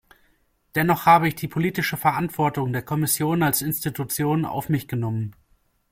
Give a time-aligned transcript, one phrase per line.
[0.73, 5.35] Dennoch habe ich die politische Verantwortung der Kommission als Institution auf mich genommen.